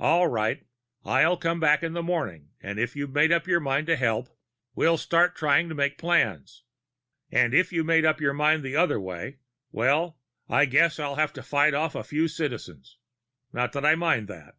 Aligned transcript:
All 0.00 0.26
right. 0.26 0.64
I'll 1.04 1.36
come 1.36 1.60
back 1.60 1.82
in 1.82 1.92
the 1.92 2.02
morning, 2.02 2.48
and 2.62 2.78
if 2.78 2.96
you've 2.96 3.12
made 3.12 3.30
up 3.30 3.46
your 3.46 3.60
mind 3.60 3.86
to 3.88 3.96
help, 3.96 4.30
we'll 4.74 4.96
start 4.96 5.36
trying 5.36 5.68
to 5.68 5.74
make 5.74 5.98
plans. 5.98 6.62
And 7.30 7.52
if 7.52 7.74
you've 7.74 7.84
made 7.84 8.06
up 8.06 8.18
your 8.18 8.32
mind 8.32 8.62
the 8.64 8.74
other 8.74 8.98
way 8.98 9.36
well, 9.70 10.18
I 10.48 10.64
guess 10.64 10.98
I'll 10.98 11.16
have 11.16 11.34
to 11.34 11.42
fight 11.42 11.74
off 11.74 11.94
a 11.94 12.02
few 12.04 12.26
Citizens. 12.26 12.96
Not 13.52 13.74
that 13.74 13.84
I 13.84 13.96
mind 13.96 14.28
that." 14.28 14.54